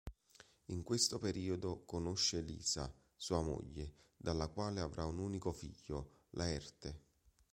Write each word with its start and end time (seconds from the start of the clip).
In 0.69 0.81
questo 0.81 1.19
periodo 1.19 1.83
conosce 1.85 2.41
Lisa, 2.41 2.91
sua 3.15 3.39
moglie, 3.43 3.93
dalla 4.17 4.47
quale 4.47 4.79
avrà 4.81 5.05
un 5.05 5.19
unico 5.19 5.51
figlio, 5.51 6.21
Laerte. 6.31 7.01